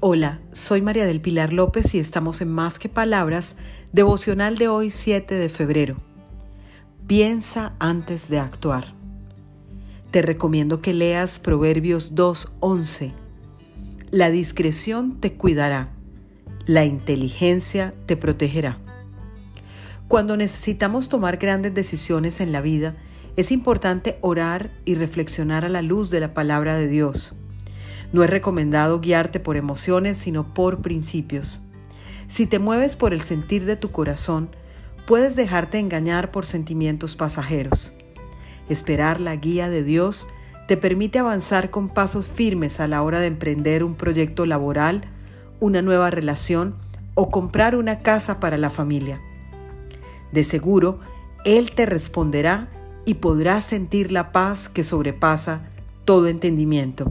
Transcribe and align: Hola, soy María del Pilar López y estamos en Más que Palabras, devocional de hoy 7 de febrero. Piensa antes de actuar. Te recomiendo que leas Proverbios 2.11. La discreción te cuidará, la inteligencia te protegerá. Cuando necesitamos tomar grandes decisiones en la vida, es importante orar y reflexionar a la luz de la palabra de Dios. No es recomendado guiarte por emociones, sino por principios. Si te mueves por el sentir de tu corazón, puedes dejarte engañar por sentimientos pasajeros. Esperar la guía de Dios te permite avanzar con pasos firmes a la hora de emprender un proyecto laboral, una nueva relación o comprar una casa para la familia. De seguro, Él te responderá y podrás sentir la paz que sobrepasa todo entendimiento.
Hola, 0.00 0.38
soy 0.52 0.80
María 0.80 1.06
del 1.06 1.20
Pilar 1.20 1.52
López 1.52 1.92
y 1.92 1.98
estamos 1.98 2.40
en 2.40 2.48
Más 2.48 2.78
que 2.78 2.88
Palabras, 2.88 3.56
devocional 3.92 4.56
de 4.56 4.68
hoy 4.68 4.90
7 4.90 5.34
de 5.34 5.48
febrero. 5.48 5.96
Piensa 7.08 7.74
antes 7.80 8.28
de 8.28 8.38
actuar. 8.38 8.94
Te 10.12 10.22
recomiendo 10.22 10.80
que 10.80 10.94
leas 10.94 11.40
Proverbios 11.40 12.14
2.11. 12.14 13.12
La 14.12 14.30
discreción 14.30 15.18
te 15.18 15.32
cuidará, 15.32 15.88
la 16.64 16.84
inteligencia 16.84 17.92
te 18.06 18.16
protegerá. 18.16 18.78
Cuando 20.06 20.36
necesitamos 20.36 21.08
tomar 21.08 21.38
grandes 21.38 21.74
decisiones 21.74 22.40
en 22.40 22.52
la 22.52 22.60
vida, 22.60 22.94
es 23.34 23.50
importante 23.50 24.18
orar 24.20 24.70
y 24.84 24.94
reflexionar 24.94 25.64
a 25.64 25.68
la 25.68 25.82
luz 25.82 26.08
de 26.10 26.20
la 26.20 26.34
palabra 26.34 26.76
de 26.76 26.86
Dios. 26.86 27.34
No 28.12 28.22
es 28.22 28.30
recomendado 28.30 29.00
guiarte 29.00 29.40
por 29.40 29.56
emociones, 29.56 30.18
sino 30.18 30.54
por 30.54 30.80
principios. 30.80 31.62
Si 32.26 32.46
te 32.46 32.58
mueves 32.58 32.96
por 32.96 33.12
el 33.12 33.20
sentir 33.20 33.64
de 33.64 33.76
tu 33.76 33.90
corazón, 33.90 34.50
puedes 35.06 35.36
dejarte 35.36 35.78
engañar 35.78 36.30
por 36.30 36.46
sentimientos 36.46 37.16
pasajeros. 37.16 37.92
Esperar 38.68 39.20
la 39.20 39.36
guía 39.36 39.70
de 39.70 39.82
Dios 39.82 40.28
te 40.66 40.76
permite 40.76 41.18
avanzar 41.18 41.70
con 41.70 41.88
pasos 41.88 42.28
firmes 42.28 42.80
a 42.80 42.88
la 42.88 43.02
hora 43.02 43.20
de 43.20 43.26
emprender 43.26 43.82
un 43.82 43.94
proyecto 43.94 44.44
laboral, 44.44 45.10
una 45.60 45.80
nueva 45.80 46.10
relación 46.10 46.76
o 47.14 47.30
comprar 47.30 47.74
una 47.74 48.00
casa 48.00 48.38
para 48.38 48.58
la 48.58 48.68
familia. 48.68 49.20
De 50.30 50.44
seguro, 50.44 51.00
Él 51.46 51.72
te 51.74 51.86
responderá 51.86 52.68
y 53.06 53.14
podrás 53.14 53.64
sentir 53.64 54.12
la 54.12 54.30
paz 54.30 54.68
que 54.68 54.82
sobrepasa 54.82 55.62
todo 56.04 56.26
entendimiento. 56.26 57.10